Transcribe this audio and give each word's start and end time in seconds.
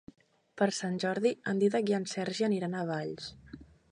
Per 0.61 0.67
Sant 0.77 0.95
Jordi 1.03 1.33
en 1.51 1.61
Dídac 1.65 1.93
i 1.93 1.97
en 1.99 2.09
Sergi 2.15 2.47
aniran 2.49 2.75
a 2.79 2.83
Valls. 2.93 3.31